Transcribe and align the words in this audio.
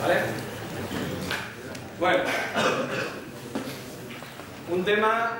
¿Vale? 0.00 0.16
Bueno, 2.00 2.24
un 4.72 4.84
tema 4.84 5.38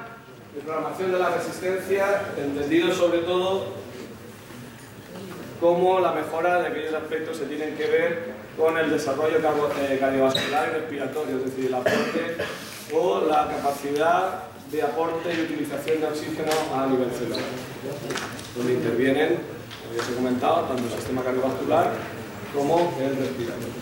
de 0.54 0.60
programación 0.60 1.10
de 1.10 1.18
la 1.18 1.30
resistencia, 1.30 2.22
entendido 2.36 2.94
sobre 2.94 3.18
todo 3.20 3.74
como 5.60 5.98
la 5.98 6.12
mejora 6.12 6.60
de 6.62 6.68
aquellos 6.68 6.94
aspectos 6.94 7.38
que 7.38 7.46
tienen 7.46 7.76
que 7.76 7.86
ver 7.88 8.34
con 8.56 8.78
el 8.78 8.90
desarrollo 8.90 9.38
eh, 9.38 9.96
cardiovascular 9.98 10.68
y 10.68 10.72
respiratorio, 10.78 11.38
es 11.38 11.44
decir, 11.46 11.66
el 11.66 11.74
aporte 11.74 12.36
o 12.92 13.22
la 13.22 13.48
capacidad 13.48 14.44
de 14.70 14.82
aporte 14.82 15.34
y 15.34 15.40
utilización 15.40 16.00
de 16.00 16.06
oxígeno 16.06 16.52
a 16.74 16.86
nivel 16.86 17.10
celular, 17.10 17.40
donde 18.56 18.74
intervienen, 18.74 19.38
como 19.82 19.94
ya 19.94 20.02
os 20.02 20.08
he 20.10 20.14
comentado, 20.14 20.62
tanto 20.62 20.84
el 20.84 20.90
sistema 20.90 21.22
cardiovascular 21.22 21.92
como 22.54 22.94
el 23.00 23.16
respiratorio. 23.16 23.74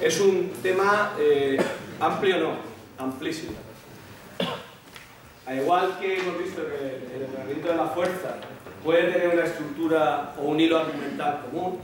Es 0.00 0.20
un 0.20 0.50
tema 0.62 1.14
eh, 1.18 1.58
amplio, 2.00 2.38
no, 2.38 2.56
amplísimo. 2.98 3.52
Al 5.46 5.58
igual 5.58 5.98
que 6.00 6.18
hemos 6.18 6.38
visto 6.38 6.62
que 6.66 7.14
el 7.14 7.22
entrenamiento 7.22 7.68
de 7.68 7.76
la 7.76 7.86
fuerza 7.86 8.36
puede 8.82 9.12
tener 9.12 9.28
una 9.28 9.44
estructura 9.44 10.34
o 10.38 10.46
un 10.46 10.60
hilo 10.60 10.78
argumental 10.78 11.42
común, 11.44 11.78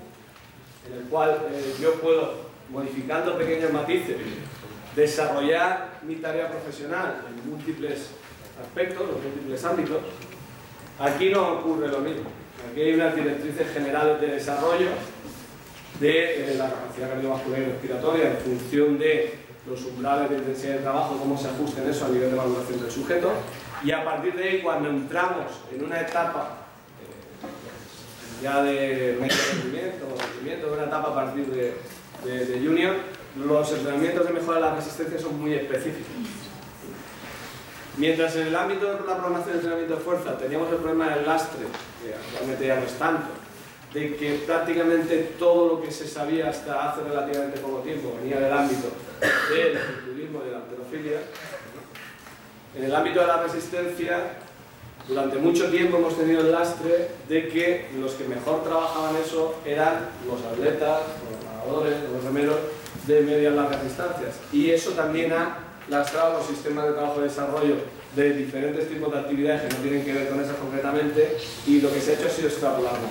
en 0.86 0.98
el 0.98 1.04
cual 1.04 1.42
eh, 1.52 1.74
yo 1.80 1.94
puedo, 1.94 2.50
modificando 2.70 3.36
pequeños 3.38 3.72
matices, 3.72 4.16
desarrollar 4.96 6.00
mi 6.02 6.16
tarea 6.16 6.50
profesional 6.50 7.22
en 7.28 7.50
múltiples 7.50 8.10
aspectos, 8.60 9.02
en 9.02 9.30
múltiples 9.30 9.64
ámbitos, 9.64 9.98
aquí 11.02 11.30
no 11.30 11.54
ocurre 11.58 11.88
lo 11.88 11.98
mismo. 11.98 12.30
Aquí 12.70 12.80
hay 12.80 12.94
unas 12.94 13.14
directrices 13.14 13.66
generales 13.72 14.20
de 14.20 14.26
desarrollo 14.28 14.88
de 16.00 16.52
eh, 16.52 16.54
la 16.56 16.70
capacidad 16.70 17.10
cardiovascular 17.10 17.60
y 17.60 17.64
respiratoria 17.64 18.30
en 18.30 18.36
función 18.38 18.98
de 18.98 19.34
los 19.68 19.84
umbrales 19.84 20.30
de 20.30 20.36
intensidad 20.38 20.74
de 20.74 20.78
trabajo, 20.80 21.16
cómo 21.18 21.38
se 21.38 21.48
ajusten 21.48 21.88
eso 21.88 22.06
a 22.06 22.08
nivel 22.08 22.30
de 22.30 22.36
valoración 22.36 22.80
del 22.80 22.90
sujeto. 22.90 23.30
Y 23.84 23.90
a 23.92 24.04
partir 24.04 24.34
de 24.34 24.44
ahí, 24.48 24.60
cuando 24.62 24.88
entramos 24.90 25.46
en 25.74 25.84
una 25.84 26.00
etapa 26.00 26.58
eh, 27.00 28.42
ya 28.42 28.62
de 28.62 29.18
medio 29.20 29.36
rendimiento 29.52 30.06
rendimiento, 30.18 30.72
una 30.72 30.84
etapa 30.84 31.08
a 31.10 31.14
partir 31.14 31.46
de, 31.46 31.74
de- 32.24 32.46
de 32.46 32.66
junior, 32.66 32.94
los 33.36 33.72
entrenamientos 33.72 34.26
de 34.26 34.32
mejora 34.32 34.56
de 34.56 34.60
la 34.62 34.74
resistencia 34.76 35.18
son 35.18 35.40
muy 35.40 35.54
específicos. 35.54 36.06
Mientras 37.96 38.34
en 38.36 38.46
el 38.46 38.56
ámbito 38.56 38.86
de 38.86 38.92
la 38.92 38.98
programación 38.98 39.48
de 39.48 39.54
entrenamiento 39.54 39.96
de 39.96 40.00
fuerza 40.00 40.38
teníamos 40.38 40.70
el 40.70 40.76
problema 40.76 41.14
del 41.14 41.26
lastre, 41.26 41.66
que 42.02 42.14
actualmente 42.14 42.66
ya 42.66 42.76
no 42.76 42.86
es 42.86 42.92
tanto, 42.94 43.28
de 43.92 44.16
que 44.16 44.42
prácticamente 44.46 45.34
todo 45.38 45.74
lo 45.74 45.82
que 45.82 45.90
se 45.90 46.08
sabía 46.08 46.48
hasta 46.48 46.90
hace 46.90 47.02
relativamente 47.02 47.60
poco 47.60 47.80
tiempo 47.80 48.16
venía 48.22 48.40
del 48.40 48.52
ámbito 48.52 48.88
del 49.20 49.78
culturismo 49.78 50.40
y 50.42 50.46
de 50.46 50.52
la 50.52 50.58
alterofilia. 50.58 51.18
En 52.74 52.84
el 52.84 52.94
ámbito 52.94 53.20
de 53.20 53.26
la 53.26 53.42
resistencia, 53.42 54.38
durante 55.06 55.36
mucho 55.36 55.68
tiempo 55.68 55.98
hemos 55.98 56.16
tenido 56.16 56.40
el 56.40 56.52
lastre 56.52 57.10
de 57.28 57.48
que 57.48 57.90
los 57.98 58.12
que 58.12 58.24
mejor 58.24 58.64
trabajaban 58.64 59.16
eso 59.16 59.56
eran 59.66 60.08
los 60.26 60.42
atletas, 60.42 61.00
los 61.28 61.44
nadadores, 61.44 61.96
los 62.10 62.24
remeros 62.24 62.56
de 63.06 63.20
medias 63.20 63.54
largas 63.54 63.84
distancias. 63.84 64.36
Y 64.50 64.70
eso 64.70 64.92
también 64.92 65.32
ha 65.34 65.71
lastrado 65.88 66.38
los 66.38 66.46
sistemas 66.46 66.86
de 66.86 66.92
trabajo 66.92 67.20
y 67.20 67.24
desarrollo 67.24 67.76
de 68.14 68.32
diferentes 68.34 68.88
tipos 68.88 69.12
de 69.12 69.18
actividades 69.20 69.62
que 69.62 69.68
no 69.74 69.82
tienen 69.82 70.04
que 70.04 70.12
ver 70.12 70.28
con 70.28 70.40
esas 70.40 70.56
concretamente 70.56 71.36
y 71.66 71.80
lo 71.80 71.92
que 71.92 72.00
se 72.00 72.12
ha 72.12 72.14
hecho 72.14 72.26
ha 72.26 72.30
sido 72.30 72.48
extrapolarlo. 72.48 73.08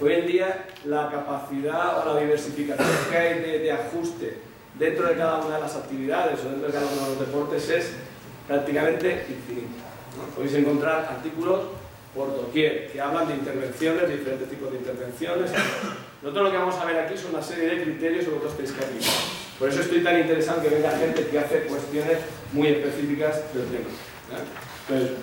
Hoy 0.00 0.12
en 0.14 0.26
día 0.26 0.66
la 0.84 1.10
capacidad 1.10 2.00
o 2.00 2.14
la 2.14 2.20
diversificación 2.20 2.88
que 3.10 3.16
hay 3.16 3.38
de, 3.40 3.58
de 3.60 3.72
ajuste 3.72 4.38
dentro 4.78 5.06
de 5.06 5.16
cada 5.16 5.44
una 5.44 5.56
de 5.56 5.60
las 5.60 5.76
actividades 5.76 6.40
o 6.40 6.48
dentro 6.48 6.66
de 6.66 6.72
cada 6.72 6.86
uno 6.86 7.02
de 7.02 7.08
los 7.10 7.18
deportes 7.20 7.68
es 7.68 7.92
prácticamente 8.48 9.26
infinita. 9.28 9.84
Podéis 10.34 10.54
encontrar 10.54 11.08
artículos 11.08 11.60
por 12.14 12.34
doquier 12.36 12.90
que 12.92 13.00
hablan 13.00 13.28
de 13.28 13.34
intervenciones, 13.34 14.08
de 14.08 14.16
diferentes 14.16 14.50
tipos 14.50 14.70
de 14.70 14.78
intervenciones. 14.78 15.50
Nosotros 16.22 16.44
lo 16.44 16.50
que 16.50 16.58
vamos 16.58 16.74
a 16.76 16.84
ver 16.84 16.98
aquí 16.98 17.16
son 17.16 17.34
una 17.34 17.42
serie 17.42 17.68
de 17.68 17.82
criterios 17.82 18.24
que 18.24 18.30
vosotros 18.30 18.56
tenéis 18.56 18.74
que 18.74 18.84
aplicar. 18.84 19.41
Por 19.62 19.70
eso 19.70 19.82
estoy 19.82 20.02
tan 20.02 20.18
interesado 20.18 20.60
que 20.60 20.70
venga 20.70 20.90
gente 20.90 21.24
que 21.24 21.38
hace 21.38 21.60
cuestiones 21.60 22.18
muy 22.52 22.66
específicas 22.66 23.36
del 23.54 23.66
tema. 23.66 23.90
¿eh? 24.34 24.42
Entonces, 24.88 25.16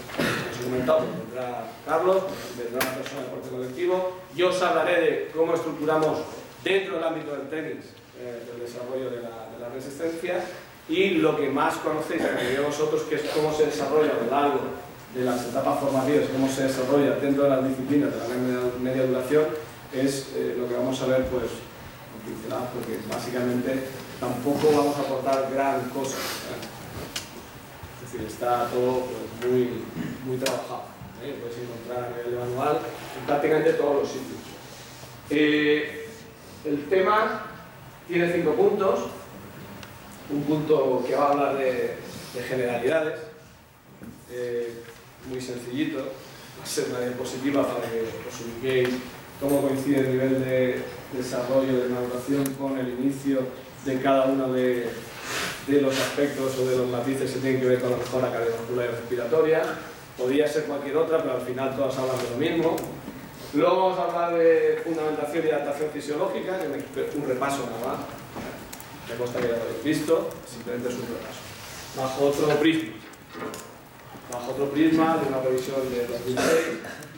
os 0.50 0.62
he 0.62 0.64
comentado, 0.64 1.08
vendrá 1.28 1.68
Carlos, 1.86 2.24
vendrá 2.58 2.88
una 2.88 2.96
persona 2.96 3.20
del 3.20 3.32
deporte 3.32 3.50
colectivo. 3.50 4.18
Yo 4.38 4.48
os 4.48 4.62
hablaré 4.62 5.02
de 5.02 5.32
cómo 5.36 5.56
estructuramos 5.56 6.20
dentro 6.64 6.96
del 6.96 7.04
ámbito 7.04 7.34
del 7.34 7.50
tenis 7.50 7.92
eh, 8.18 8.48
el 8.56 8.62
desarrollo 8.62 9.10
de 9.10 9.24
la, 9.24 9.52
de 9.60 9.76
resistencia 9.76 10.40
y 10.88 11.16
lo 11.16 11.36
que 11.36 11.50
más 11.50 11.76
conocéis 11.76 12.22
mayoría 12.22 12.62
de 12.62 12.66
vosotros, 12.66 13.02
que 13.10 13.16
es 13.16 13.24
cómo 13.36 13.54
se 13.54 13.66
desarrolla 13.66 14.12
a 14.12 14.24
lo 14.24 14.32
largo 14.32 14.62
de 15.16 15.26
las 15.26 15.48
etapas 15.48 15.82
formativas, 15.82 16.30
cómo 16.32 16.48
se 16.48 16.64
desarrolla 16.64 17.20
dentro 17.20 17.44
de 17.44 17.50
las 17.50 17.68
disciplinas 17.68 18.10
de 18.14 18.20
la 18.20 18.80
media, 18.80 19.06
duración, 19.06 19.48
es 19.92 20.32
eh, 20.34 20.56
lo 20.58 20.66
que 20.70 20.76
vamos 20.76 21.02
a 21.02 21.08
ver 21.08 21.26
pues, 21.26 21.52
porque 22.74 23.00
básicamente 23.10 23.84
tampoco 24.20 24.72
vamos 24.76 24.98
a 24.98 25.02
aportar 25.02 25.52
gran 25.52 25.90
cosa. 25.90 26.18
¿eh? 26.18 26.68
Es 28.04 28.12
decir, 28.12 28.28
está 28.28 28.68
todo 28.68 29.08
pues, 29.40 29.52
muy, 29.52 29.84
muy 30.26 30.38
trabajado. 30.38 30.84
¿eh? 31.24 31.38
Podéis 31.40 31.62
encontrar 31.62 32.06
a 32.06 32.18
nivel 32.18 32.32
de 32.32 32.38
manual 32.38 32.80
en 33.20 33.26
prácticamente 33.26 33.74
todos 33.74 33.96
los 34.02 34.08
sitios. 34.08 34.40
Eh, 35.30 36.10
el 36.66 36.90
tema 36.90 37.46
tiene 38.08 38.32
cinco 38.34 38.54
puntos. 38.54 39.00
Un 40.32 40.44
punto 40.44 41.04
que 41.08 41.16
va 41.16 41.26
a 41.26 41.32
hablar 41.32 41.58
de, 41.58 41.98
de 42.36 42.44
generalidades, 42.48 43.20
muy 45.28 45.42
sencillito. 45.42 45.98
Va 46.60 46.64
a 46.64 46.68
ser 46.68 46.90
una 46.90 47.00
diapositiva 47.00 47.64
para 47.68 47.90
que 47.90 48.02
os 48.02 48.42
ubiquéis 48.42 48.90
cómo 49.40 49.62
coincide 49.62 50.00
el 50.02 50.12
nivel 50.12 50.44
de 50.44 50.82
desarrollo 51.14 51.84
de 51.84 51.90
maduración 51.90 52.44
con 52.56 52.78
el 52.78 52.90
inicio 52.90 53.40
de 53.86 54.02
cada 54.02 54.26
uno 54.26 54.52
de, 54.52 54.90
de 55.68 55.82
los 55.82 55.98
aspectos 55.98 56.58
o 56.58 56.66
de 56.66 56.78
los 56.78 56.88
matices 56.90 57.32
que 57.32 57.40
tienen 57.40 57.62
que 57.62 57.68
ver 57.68 57.80
con 57.80 57.92
la 57.92 57.98
mejora 57.98 58.32
cardiovascular 58.32 58.86
y 58.86 58.90
respiratoria. 58.90 59.62
Podría 60.18 60.48
ser 60.48 60.66
cualquier 60.66 60.98
otra, 60.98 61.20
pero 61.20 61.36
al 61.36 61.42
final 61.42 61.76
todas 61.76 61.98
hablan 61.98 62.18
de 62.18 62.30
lo 62.32 62.38
mismo. 62.38 62.76
Luego 63.54 63.90
vamos 63.90 64.00
a 64.00 64.04
hablar 64.04 64.38
de 64.38 64.82
fundamentación 64.84 65.48
y 65.48 65.50
adaptación 65.50 65.90
fisiológica, 65.92 66.60
un 67.16 67.28
repaso 67.28 67.66
nada 67.66 67.94
más. 67.94 68.06
Me 69.10 69.16
consta 69.16 69.40
que 69.40 69.48
ya 69.48 69.56
lo 69.56 69.64
habéis 69.64 69.84
visto, 69.84 70.30
simplemente 70.46 70.90
es 70.90 70.96
un 70.96 71.02
repaso. 71.02 71.40
Bajo 71.98 72.26
otro 72.26 72.60
prisma. 72.60 72.94
Bajo 74.32 74.52
otro 74.52 74.70
prisma 74.70 75.18
de 75.18 75.28
una 75.28 75.42
revisión 75.42 75.82
de 75.90 76.06
2006, 76.06 76.46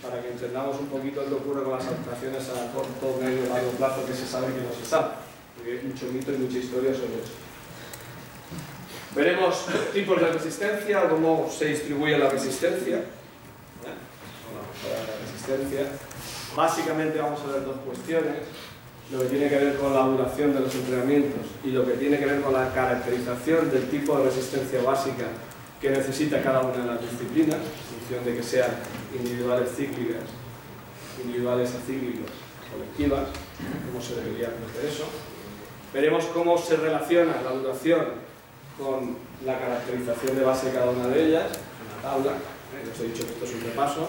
para 0.01 0.21
que 0.21 0.29
entendamos 0.29 0.79
un 0.79 0.87
poquito 0.87 1.25
que 1.25 1.33
ocurre 1.33 1.63
con 1.63 1.73
las 1.73 1.85
adaptaciones 1.85 2.47
a 2.49 2.71
corto, 2.71 3.19
medio 3.21 3.49
largo 3.49 3.71
plazo 3.71 4.05
que 4.05 4.13
se 4.13 4.25
sabe 4.25 4.47
y 4.51 4.53
que 4.53 4.61
no 4.61 4.73
se 4.73 4.89
sabe. 4.89 5.15
Porque 5.55 5.79
hay 5.79 5.85
mucho 5.85 6.05
mito 6.05 6.31
y 6.31 6.37
mucha 6.37 6.57
historia 6.57 6.93
sobre 6.93 7.19
eso. 7.19 7.35
Veremos 9.13 9.65
tipos 9.93 10.21
de 10.21 10.31
resistencia, 10.31 11.09
cómo 11.09 11.51
se 11.51 11.65
distribuye 11.65 12.17
la 12.17 12.29
resistencia. 12.29 12.97
¿eh? 12.97 13.03
la 14.89 15.25
resistencia. 15.25 15.91
Básicamente 16.55 17.19
vamos 17.19 17.41
a 17.41 17.51
ver 17.51 17.65
dos 17.65 17.77
cuestiones, 17.85 18.37
lo 19.11 19.19
que 19.19 19.25
tiene 19.25 19.49
que 19.49 19.57
ver 19.57 19.75
con 19.75 19.93
la 19.93 20.05
duración 20.05 20.53
de 20.53 20.61
los 20.61 20.73
entrenamientos 20.73 21.45
y 21.63 21.71
lo 21.71 21.85
que 21.85 21.93
tiene 21.93 22.17
que 22.17 22.25
ver 22.25 22.41
con 22.41 22.53
la 22.53 22.73
caracterización 22.73 23.69
del 23.69 23.89
tipo 23.89 24.17
de 24.17 24.25
resistencia 24.25 24.81
básica 24.81 25.25
que 25.81 25.89
necesita 25.89 26.43
cada 26.43 26.61
una 26.61 26.77
de 26.77 26.85
las 26.85 27.01
disciplinas, 27.01 27.57
en 27.57 27.99
función 27.99 28.25
de 28.25 28.35
que 28.35 28.43
sean 28.43 28.69
individuales 29.17 29.69
cíclicas, 29.75 30.23
individuales 31.23 31.73
acíclicas, 31.73 32.31
colectivas, 32.71 33.27
cómo 33.87 34.01
se 34.01 34.15
debería 34.15 34.47
hacer 34.47 34.89
eso. 34.89 35.05
Veremos 35.91 36.25
cómo 36.25 36.57
se 36.57 36.77
relaciona 36.77 37.41
la 37.43 37.51
duración 37.51 38.05
con 38.77 39.17
la 39.45 39.59
caracterización 39.59 40.37
de 40.37 40.43
base 40.43 40.67
de 40.67 40.73
cada 40.73 40.91
una 40.91 41.07
de 41.07 41.27
ellas, 41.27 41.47
en 41.47 42.03
la 42.03 42.09
tabla, 42.09 42.31
¿eh? 42.31 42.89
os 42.93 42.99
he 42.99 43.07
dicho 43.07 43.25
que 43.25 43.33
esto 43.33 43.45
es 43.45 43.53
un 43.55 43.61
repaso, 43.61 44.07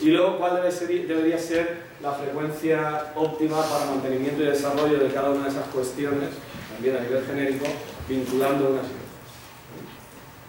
y 0.00 0.10
luego 0.10 0.38
cuál 0.38 0.62
debería 0.62 1.38
ser 1.38 1.88
la 2.00 2.12
frecuencia 2.12 3.12
óptima 3.16 3.60
para 3.62 3.86
mantenimiento 3.86 4.42
y 4.42 4.46
desarrollo 4.46 4.98
de 4.98 5.12
cada 5.12 5.30
una 5.30 5.44
de 5.44 5.50
esas 5.50 5.66
cuestiones, 5.66 6.30
también 6.72 6.96
a 6.96 7.00
nivel 7.00 7.24
genérico, 7.26 7.66
vinculando 8.08 8.70
unas. 8.70 9.07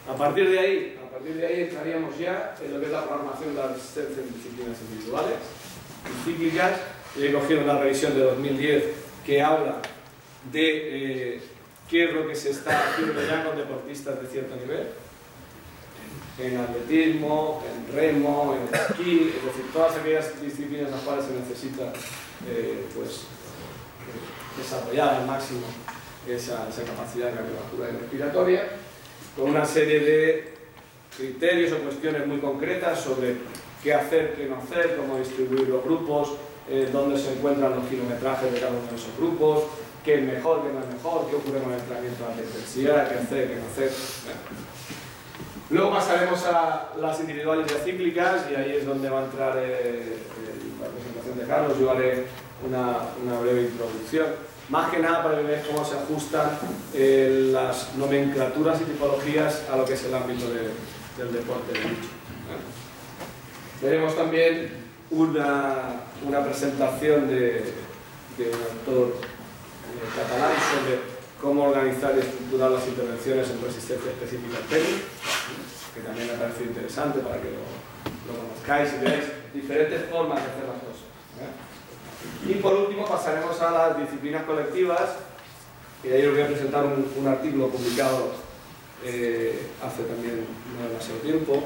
A 0.09 0.15
partir 0.15 0.50
de 0.50 0.59
ahí, 0.59 1.00
a 1.06 1.11
partir 1.11 1.35
de 1.35 1.45
ahí 1.45 1.61
entraríamos 1.61 2.17
ya 2.17 2.56
en 2.63 2.73
lo 2.73 2.79
que 2.79 2.88
es 2.88 2.91
la 2.91 3.06
programación 3.06 3.53
de 3.53 3.61
la 3.61 3.67
resistencia 3.67 4.23
en 4.23 4.33
disciplinas 4.33 4.77
individuales 4.89 5.35
y 6.03 6.25
cíclicas. 6.25 6.71
He 7.15 7.31
cogido 7.31 7.61
una 7.61 7.77
revisión 7.77 8.15
de 8.15 8.21
2010 8.21 8.83
que 9.23 9.41
habla 9.41 9.81
de 10.51 11.35
eh, 11.35 11.41
qué 11.88 12.06
es 12.06 12.13
lo 12.13 12.27
que 12.27 12.35
se 12.35 12.50
está 12.50 12.89
haciendo 12.89 13.21
ya 13.23 13.44
con 13.44 13.56
deportistas 13.56 14.19
de 14.21 14.27
cierto 14.27 14.56
nivel. 14.56 14.88
en 16.39 16.57
atletismo, 16.57 17.61
en 17.67 17.95
remo, 17.95 18.56
en 18.56 18.73
esquí, 18.73 19.33
es 19.38 19.45
decir, 19.45 19.71
todas 19.71 19.95
aquellas 19.97 20.41
disciplinas 20.41 20.88
en 20.88 20.91
las 20.91 21.01
cuales 21.01 21.25
se 21.25 21.33
necesita 21.33 21.94
eh, 22.47 22.85
pues, 22.95 23.25
desarrollar 24.57 25.15
al 25.15 25.27
máximo 25.27 25.67
esa, 26.27 26.67
capacidad 26.85 27.33
cardiovascular 27.33 27.89
y 27.94 27.97
respiratoria, 27.97 28.69
con 29.39 29.51
una 29.51 29.65
serie 29.65 30.00
de 30.01 30.53
criterios 31.15 31.71
o 31.71 31.77
cuestiones 31.77 32.27
muy 32.27 32.39
concretas 32.39 33.00
sobre 33.00 33.36
qué 33.81 33.94
hacer, 33.94 34.33
qué 34.36 34.45
no 34.47 34.57
hacer, 34.57 34.97
cómo 34.97 35.18
distribuir 35.18 35.69
los 35.69 35.83
grupos, 35.83 36.33
eh, 36.69 36.89
dónde 36.91 37.18
se 37.18 37.31
encuentran 37.31 37.75
los 37.75 37.86
kilometrajes 37.86 38.51
de 38.51 38.59
cada 38.59 38.71
uno 38.71 38.89
de 38.89 38.95
esos 38.95 39.15
grupos, 39.18 39.63
qué 40.03 40.15
es 40.15 40.24
mejor, 40.24 40.63
qué 40.63 40.74
no 40.74 40.81
es 40.81 40.94
mejor, 40.94 41.30
qué 41.30 41.36
ocurre 41.38 41.59
con 41.59 41.74
el 41.74 41.80
entrenamiento 41.80 42.24
de 42.24 42.30
alta 42.30 42.44
intensidad, 42.44 43.09
qué 43.09 43.18
hacer, 43.18 43.47
qué 43.47 43.56
no 43.56 43.65
hacer. 43.65 43.91
Luego 45.69 45.92
pasaremos 45.92 46.45
a 46.45 46.89
las 47.00 47.19
individuales 47.21 47.71
y 47.71 47.89
cíclicas 47.89 48.45
y 48.51 48.56
ahí 48.56 48.75
es 48.75 48.85
donde 48.85 49.09
va 49.09 49.21
a 49.21 49.25
entrar 49.25 49.53
eh, 49.57 50.18
la 50.81 50.88
presentación 50.88 51.39
de 51.39 51.45
Carlos. 51.45 51.80
Yo 51.80 51.92
haré 51.92 52.25
una, 52.68 52.97
una 53.24 53.39
breve 53.39 53.62
introducción 53.62 54.27
más 54.69 54.92
que 54.92 55.00
nada 55.00 55.24
para 55.24 55.38
que 55.38 55.44
veáis 55.44 55.68
cómo 55.68 55.83
se 55.83 55.95
ajustan 55.98 56.51
eh, 56.94 57.50
las 57.51 57.95
nomenclaturas 57.95 58.80
y 58.81 58.83
tipologías 58.86 59.63
a 59.71 59.77
lo 59.77 59.86
que 59.86 59.94
es 59.94 60.04
el 60.04 60.13
ámbito 60.13 60.45
del 60.50 61.33
deporte 61.33 61.74
de 61.74 61.80
lucha. 61.80 62.10
Veremos 63.81 64.16
también 64.16 64.71
una, 65.10 66.04
una 66.25 66.44
presentación 66.44 67.27
de, 67.30 67.74
un 68.38 68.45
autor 68.45 69.16
eh, 69.18 70.07
catalán 70.16 70.51
sobre 70.54 71.00
cómo 71.42 71.69
organizar 71.69 72.13
y 72.16 72.19
estructurar 72.19 72.71
las 72.71 72.88
intervenciones 72.88 73.50
en 73.50 73.62
resistencia 73.63 74.12
específica 74.12 74.57
al 74.57 74.63
tenis, 74.66 75.01
que 75.95 76.01
también 76.01 76.27
me 76.27 76.33
parece 76.33 76.63
interesante 76.63 77.19
para 77.19 77.42
que 77.42 77.51
lo 77.51 78.33
conozcáis 78.38 78.94
y 78.94 79.04
veáis 79.04 79.25
diferentes 79.54 80.10
formas 80.10 80.44
de 80.44 80.51
hacer 80.51 80.63
las 80.68 80.77
cosas. 80.83 81.69
Y 82.48 82.54
por 82.56 82.74
último 82.74 83.06
pasaremos 83.06 83.60
a 83.62 83.71
las 83.71 83.98
disciplinas 84.00 84.44
colectivas, 84.44 85.18
y 86.04 86.10
ahí 86.10 86.25
os 86.25 86.33
voy 86.33 86.42
a 86.44 86.48
presentar 86.48 86.86
un, 86.86 87.27
artículo 87.27 87.68
publicado 87.68 88.31
eh, 89.04 89.68
hace 89.83 90.04
también 90.04 90.45
no 90.77 90.89
demasiado 90.89 91.19
tiempo, 91.19 91.63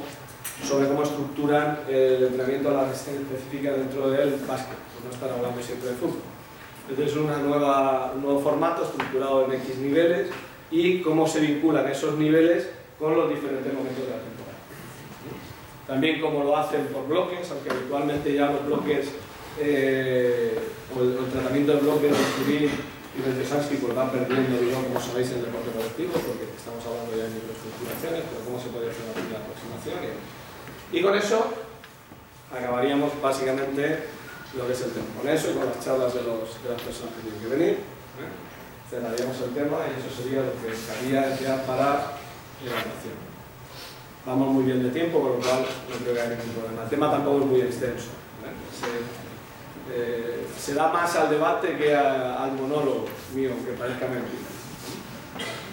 sobre 0.63 0.87
cómo 0.87 1.03
estructuran 1.03 1.79
el 1.87 2.23
entrenamiento 2.23 2.69
a 2.69 2.73
la 2.73 2.89
resistencia 2.89 3.21
específica 3.21 3.71
dentro 3.71 4.09
del 4.09 4.35
básquet, 4.47 4.77
por 4.77 5.05
no 5.05 5.11
estar 5.11 5.29
hablando 5.29 5.61
siempre 5.61 5.89
de 5.89 5.95
fútbol. 5.95 6.21
Entonces 6.89 7.13
es 7.13 7.17
un 7.17 7.27
nuevo 7.27 8.39
formato 8.41 8.83
estructurado 8.83 9.45
en 9.45 9.53
X 9.53 9.77
niveles 9.77 10.29
y 10.69 11.01
cómo 11.01 11.27
se 11.27 11.39
vinculan 11.39 11.87
esos 11.87 12.17
niveles 12.17 12.69
con 12.99 13.15
los 13.15 13.29
diferentes 13.29 13.73
momentos 13.73 14.03
de 14.03 14.09
la 14.09 14.17
temporada. 14.17 14.57
También 15.87 16.21
cómo 16.21 16.43
lo 16.43 16.57
hacen 16.57 16.85
por 16.87 17.07
bloques, 17.07 17.49
aunque 17.51 17.69
habitualmente 17.69 18.33
ya 18.33 18.51
los 18.51 18.65
bloques 18.65 19.11
eh, 19.59 20.57
el, 20.99 21.31
tratamiento 21.31 21.73
de 21.73 21.79
bloques 21.81 22.11
de 22.11 22.43
Turín 22.43 22.69
y 23.13 23.21
de 23.21 23.31
Tesansky 23.41 23.77
pues 23.77 23.97
va 23.97 24.11
perdiendo, 24.11 24.57
digamos, 24.57 24.87
como 24.87 25.01
sabéis, 25.01 25.29
el 25.31 25.45
deporte 25.45 25.69
colectivo, 25.69 26.13
porque 26.13 26.49
estamos 26.57 26.81
hablando 26.85 27.13
ya 27.13 27.29
de 27.29 27.37
microestructuraciones, 27.37 28.21
pero 28.29 28.39
cómo 28.45 28.57
se 28.57 28.69
puede 28.73 28.89
hacer 28.89 29.05
una 29.05 29.13
primera 29.13 29.39
aproximación. 29.45 29.97
Y, 30.93 31.01
con 31.01 31.13
eso 31.17 31.53
acabaríamos 32.53 33.09
básicamente 33.21 34.09
lo 34.57 34.65
que 34.65 34.73
es 34.73 34.81
el 34.81 34.91
tema. 34.93 35.09
Con 35.17 35.29
eso 35.29 35.49
y 35.49 35.53
con 35.53 35.65
las 35.65 35.81
charlas 35.81 36.13
de, 36.13 36.21
los, 36.21 36.57
de 36.61 36.69
las 36.69 36.81
personas 36.81 37.13
que 37.17 37.21
tienen 37.25 37.41
que 37.41 37.49
venir, 37.49 37.73
¿eh? 38.21 38.29
cerraríamos 38.89 39.37
el 39.41 39.53
tema 39.53 39.77
y 39.89 39.97
eso 39.97 40.09
sería 40.09 40.45
lo 40.45 40.53
que 40.61 40.69
estaría 40.73 41.33
ya 41.37 41.65
para 41.65 42.17
la 42.61 42.69
evaluación. 42.69 43.17
Vamos 44.25 44.47
muy 44.53 44.63
bien 44.63 44.81
de 44.81 44.89
tiempo, 44.89 45.19
con 45.19 45.33
lo 45.33 45.39
cual 45.39 45.65
no 45.89 45.95
creo 45.97 46.13
que 46.13 46.21
haya 46.21 46.37
ningún 46.37 46.53
problema. 46.55 46.83
El 46.83 46.89
tema 46.89 47.11
tampoco 47.11 47.39
es 47.41 47.45
muy 47.45 47.61
extenso. 47.61 48.09
¿eh? 48.45 49.12
Eh, 49.91 50.45
se 50.57 50.73
da 50.73 50.87
más 50.87 51.15
al 51.15 51.29
debate 51.29 51.75
que 51.77 51.95
al 51.95 52.53
monólogo 52.53 53.05
mío, 53.35 53.51
que 53.65 53.73
parezca 53.73 54.07
mentira. 54.07 54.47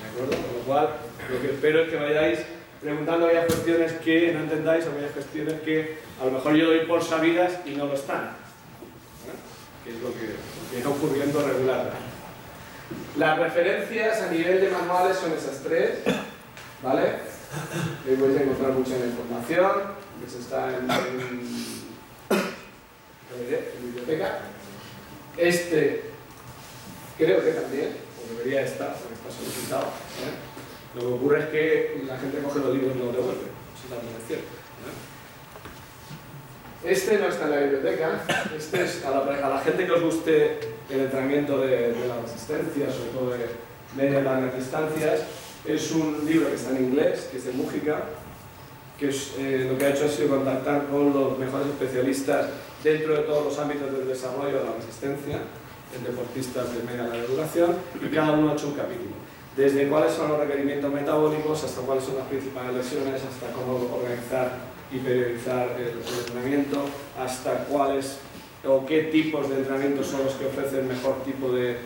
¿De 0.03 0.09
acuerdo? 0.09 0.47
Con 0.47 0.59
lo 0.59 0.65
cual, 0.67 0.89
lo 1.31 1.41
que 1.41 1.55
espero 1.55 1.83
es 1.83 1.91
que 1.91 1.97
vayáis 1.97 2.39
preguntando 2.81 3.27
aquellas 3.27 3.47
cuestiones 3.47 3.93
que 4.05 4.33
no 4.33 4.41
entendáis 4.41 4.87
o 4.87 4.91
aquellas 4.91 5.13
cuestiones 5.13 5.61
que 5.61 5.99
a 6.21 6.25
lo 6.25 6.33
mejor 6.33 6.55
yo 6.55 6.67
doy 6.67 6.87
por 6.87 7.05
sabidas 7.05 7.53
y 7.67 7.73
no 7.73 7.87
lo 7.87 7.95
están. 7.95 8.25
¿eh? 8.25 9.85
Que 9.85 9.91
es 9.91 10.01
lo 10.01 10.13
que 10.13 10.35
viene 10.73 10.87
ocurriendo 10.87 11.47
regularmente. 11.47 11.97
Las 13.17 13.39
referencias 13.39 14.23
a 14.23 14.31
nivel 14.31 14.61
de 14.61 14.71
manuales 14.71 15.17
son 15.17 15.33
esas 15.33 15.63
tres, 15.63 15.99
¿vale? 16.83 17.03
Ahí 18.07 18.39
a 18.39 18.43
encontrar 18.43 18.73
mucha 18.73 18.97
información, 18.97 19.71
que 20.21 20.31
se 20.31 20.39
está 20.39 20.77
en 20.77 20.91
en 20.91 21.80
biblioteca. 23.83 24.39
Este 25.37 26.11
creo 27.21 27.45
que 27.45 27.53
también, 27.53 27.89
o 28.19 28.29
debería 28.33 28.63
estar, 28.63 28.95
porque 28.97 29.15
está 29.15 29.31
solicitado. 29.31 29.85
¿eh? 29.85 30.33
Lo 30.95 31.01
que 31.01 31.07
ocurre 31.07 31.41
es 31.41 31.47
que 31.47 32.03
la 32.07 32.19
gente 32.19 32.39
coge 32.39 32.59
los 32.61 32.75
libros 32.75 32.97
y 32.97 32.99
no 32.99 33.05
los 33.07 33.17
devuelve. 33.17 33.49
Eso 33.77 33.95
es 33.95 34.27
cierto. 34.27 34.47
¿eh? 34.47 35.11
Este 36.83 37.19
no 37.19 37.29
está 37.29 37.45
en 37.45 37.51
la 37.51 37.59
biblioteca. 37.59 38.25
Este 38.57 38.83
es 38.83 39.05
a 39.05 39.11
la, 39.11 39.59
gente 39.59 39.85
que 39.85 39.93
os 39.93 40.03
guste 40.03 40.61
el 40.89 41.01
entrenamiento 41.01 41.61
de, 41.61 41.93
de 41.93 42.09
la 42.09 42.21
resistencia, 42.23 42.91
sobre 42.91 43.11
todo 43.11 43.31
de 43.31 43.47
media 43.97 44.21
y 44.21 44.25
largas 44.25 44.57
distancias. 44.57 45.21
Es 45.67 45.91
un 45.91 46.25
libro 46.25 46.49
que 46.49 46.55
está 46.55 46.71
en 46.71 46.85
inglés, 46.85 47.29
que 47.31 47.37
es 47.37 47.45
de 47.45 47.53
Mújica, 47.53 48.05
que 49.01 49.09
eh, 49.09 49.67
lo 49.67 49.79
que 49.79 49.87
ha 49.87 49.91
hecho 49.91 50.05
ha 50.05 50.09
sido 50.09 50.29
contactar 50.29 50.87
con 50.89 51.15
los 51.15 51.39
mejores 51.39 51.69
especialistas 51.69 52.49
dentro 52.85 53.15
de 53.15 53.23
todos 53.23 53.47
los 53.47 53.59
ámbitos 53.59 53.91
del 53.91 54.07
desarrollo 54.07 54.59
de 54.59 54.65
la 54.65 54.77
resistencia 54.77 55.41
en 55.97 56.05
deportistas 56.05 56.69
de 56.77 56.83
media 56.85 57.09
larga 57.09 57.25
duración 57.25 57.77
y 57.97 58.15
cada 58.15 58.33
uno 58.33 58.51
ha 58.51 58.53
hecho 58.53 58.69
un 58.69 58.75
capítulo. 58.75 59.17
Desde 59.57 59.89
cuáles 59.89 60.13
son 60.13 60.29
los 60.29 60.39
requerimientos 60.39 60.93
metabólicos 60.93 61.65
hasta 61.65 61.81
cuáles 61.81 62.05
son 62.05 62.17
las 62.17 62.29
principales 62.29 62.75
lesiones, 62.77 63.23
hasta 63.25 63.51
cómo 63.53 63.89
organizar 63.91 64.53
y 64.93 64.99
periodizar 64.99 65.69
el, 65.81 65.99
entrenamiento, 66.21 66.85
hasta 67.19 67.65
cuáles 67.65 68.19
o 68.67 68.85
qué 68.85 69.05
tipos 69.05 69.49
de 69.49 69.57
entrenamiento 69.57 70.05
son 70.05 70.25
los 70.25 70.35
que 70.35 70.47
ofrecen 70.47 70.87
mejor 70.87 71.25
tipo 71.25 71.51
de, 71.51 71.79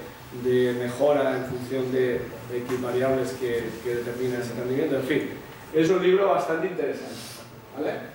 de 0.42 0.72
mejora 0.72 1.36
en 1.36 1.44
función 1.44 1.92
de, 1.92 2.22
de 2.50 2.76
variables 2.82 3.36
que, 3.40 3.70
que 3.84 3.96
determinan 3.96 4.42
ese 4.42 4.54
rendimiento. 4.54 4.96
En 4.96 5.04
fin, 5.04 5.30
es 5.74 5.90
un 5.90 6.02
libro 6.02 6.30
bastante 6.30 6.68
interesante. 6.68 7.14
¿vale? 7.76 8.14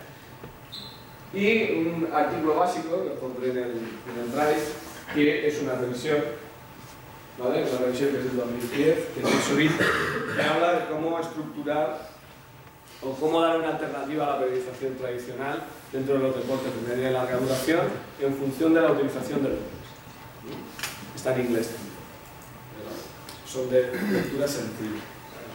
y 1.34 1.72
un 1.74 2.10
artículo 2.12 2.56
básico 2.56 3.04
que 3.04 3.10
pondré 3.12 3.52
en 3.52 3.58
el, 3.58 3.72
en 3.72 4.20
el 4.24 4.32
Drive, 4.32 4.66
que 5.14 5.48
es 5.48 5.62
una 5.62 5.76
revisión, 5.76 6.18
¿vale? 7.38 7.66
una 7.70 7.80
revisión 7.86 8.12
que 8.12 8.18
es 8.18 8.24
del 8.26 8.38
2010, 8.38 8.78
que 9.14 9.20
es 9.20 9.50
el 9.52 10.36
que 10.36 10.42
habla 10.42 10.80
de 10.80 10.86
cómo 10.88 11.20
estructurar 11.20 12.10
o 13.02 13.14
cómo 13.14 13.42
dar 13.42 13.60
una 13.60 13.70
alternativa 13.70 14.26
a 14.26 14.30
la 14.32 14.40
periodización 14.40 14.96
tradicional 14.96 15.64
dentro 15.92 16.16
de 16.16 16.20
los 16.20 16.36
deportes 16.36 16.70
de 16.76 16.96
media 16.96 17.10
y 17.12 17.14
larga 17.14 17.38
duración 17.38 17.82
en 18.20 18.34
función 18.34 18.74
de 18.74 18.82
la 18.82 18.92
utilización 18.92 19.44
de 19.44 19.50
los 19.50 19.60
Está 21.16 21.36
en 21.36 21.42
inglés 21.42 21.68
también. 21.68 21.90
Son 23.46 23.70
de 23.70 23.92
lectura 24.12 24.48
sencilla, 24.48 25.04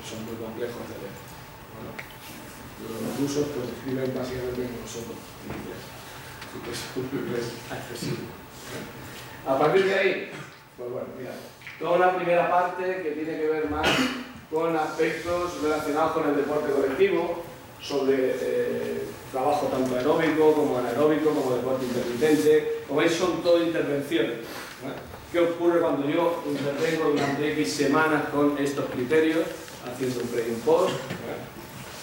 son 0.08 0.25
muy 0.26 0.37
complejos 0.37 0.82
de 0.88 0.99
leer. 1.00 1.13
Los 2.85 3.21
rusos 3.21 3.47
pues 3.54 3.69
escriben 3.69 4.12
básicamente 4.14 4.62
como 4.64 4.81
nosotros. 4.83 5.16
Así 6.45 6.59
que 6.61 6.71
es 7.40 7.49
accesible. 7.71 8.26
A 9.47 9.59
partir 9.59 9.85
de 9.87 9.95
ahí, 9.95 10.31
pues 10.76 10.90
bueno, 10.90 11.09
mira, 11.19 11.33
toda 11.78 11.97
una 11.97 12.16
primera 12.16 12.50
parte 12.50 13.02
que 13.02 13.11
tiene 13.12 13.38
que 13.38 13.47
ver 13.47 13.71
más 13.71 13.87
con 14.50 14.76
aspectos 14.76 15.62
relacionados 15.62 16.12
con 16.12 16.28
el 16.28 16.37
deporte 16.37 16.73
colectivo, 16.73 17.43
sobre 17.81 18.37
eh, 18.40 19.04
trabajo 19.31 19.66
tanto 19.66 19.97
aeróbico 19.97 20.54
como 20.54 20.78
anaeróbico, 20.78 21.31
como 21.31 21.57
deporte 21.57 21.85
intermitente. 21.85 22.83
Como 22.88 23.00
veis, 23.00 23.12
son 23.12 23.43
todo 23.43 23.62
intervenciones. 23.62 24.38
¿Qué 25.31 25.40
ocurre 25.40 25.81
cuando 25.81 26.09
yo 26.09 26.43
intervengo 26.47 27.11
durante 27.11 27.52
X 27.52 27.73
semanas 27.73 28.28
con 28.31 28.57
estos 28.59 28.87
criterios, 28.87 29.45
haciendo 29.85 30.21
un 30.21 30.28
pre 30.28 30.49
y 30.49 30.50
un 30.52 30.61
post? 30.61 30.95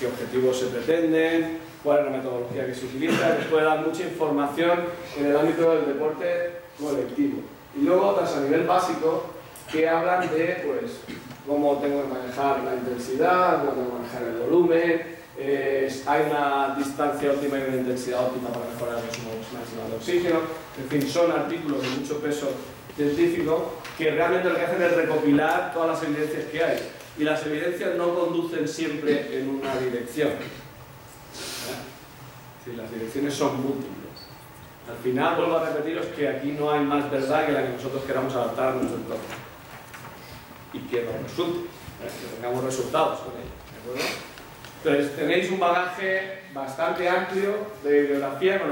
Qué 0.02 0.08
objetivos 0.08 0.60
se 0.60 0.66
pretenden, 0.66 1.60
cuál 1.84 2.00
es 2.00 2.06
la 2.06 2.18
metodología 2.18 2.66
que 2.66 2.74
se 2.74 2.86
utiliza, 2.86 3.38
les 3.38 3.46
puede 3.46 3.66
dar 3.66 3.86
mucha 3.86 4.04
información 4.04 4.80
en 5.18 5.28
el 5.28 5.38
ámbito 5.38 5.76
del 5.76 5.86
deporte 5.86 6.26
colectivo. 6.80 7.42
Y 7.80 7.86
luego 7.86 8.08
otras 8.08 8.36
a 8.36 8.42
nivel 8.42 8.64
básico 8.64 9.26
que 9.72 9.88
hablan 9.88 10.22
de 10.22 10.64
pues, 10.66 10.92
cómo 11.48 11.78
tengo 11.78 12.02
que 12.02 12.08
manejar 12.08 12.64
la 12.64 12.74
intensidad, 12.74 13.60
cómo 13.60 13.72
tengo 13.74 13.88
que 13.88 13.98
manejar 14.00 14.24
el 14.24 14.40
volumen, 14.40 15.22
eh, 15.38 16.02
hay 16.08 16.24
una 16.30 16.76
distancia 16.78 17.32
óptima 17.32 17.60
y 17.60 17.62
una 17.70 17.78
intensidad 17.78 18.26
óptima 18.26 18.50
para 18.50 18.66
mejorar 18.66 18.96
los 18.96 19.54
máximos 19.54 19.90
de 19.90 19.96
oxígeno. 19.96 20.40
En 20.82 20.90
fin, 20.90 21.10
son 21.10 21.32
artículos 21.32 21.82
de 21.84 21.90
mucho 21.90 22.20
peso 22.20 22.50
científico 22.96 23.74
que 23.98 24.12
realmente 24.12 24.50
lo 24.50 24.56
que 24.56 24.62
hacen 24.62 24.82
es 24.82 24.96
recopilar 24.96 25.74
todas 25.74 25.90
las 25.90 26.04
evidencias 26.04 26.46
que 26.46 26.64
hay 26.64 26.80
y 27.18 27.24
las 27.24 27.46
evidencias 27.46 27.96
no 27.96 28.16
conducen 28.16 28.68
siempre 28.68 29.40
en 29.40 29.50
una 29.50 29.76
dirección. 29.76 30.32
Si 32.64 32.74
las 32.74 32.92
direcciones 32.92 33.34
son 33.34 33.62
múltiples. 33.62 34.02
Al 34.90 34.98
final, 34.98 35.36
vuelvo 35.36 35.58
a 35.58 35.70
repetiros 35.70 36.08
que 36.08 36.28
aquí 36.28 36.52
no 36.52 36.72
hay 36.72 36.82
más 36.82 37.10
verdad 37.10 37.46
que 37.46 37.52
la 37.52 37.64
que 37.64 37.74
nosotros 37.74 38.04
queramos 38.04 38.34
adaptar 38.36 38.70
a 38.70 38.72
nuestro 38.74 38.98
entorno. 38.98 39.24
Y 40.74 40.80
que 40.80 41.04
nos 41.04 41.24
resulte, 41.24 41.60
¿eh? 41.60 42.10
que 42.10 42.36
tengamos 42.36 42.64
resultados 42.64 43.20
con 43.20 43.34
ello. 43.34 44.02
Entonces, 44.84 45.16
tenéis 45.16 45.52
un 45.52 45.60
bagaje 45.60 46.42
bastante 46.54 47.08
amplio 47.08 47.56
de 47.84 48.02
bibliografía 48.02 48.60
con 48.60 48.68
el 48.68 48.70